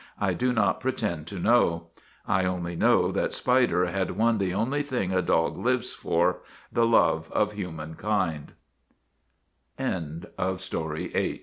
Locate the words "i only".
2.27-2.75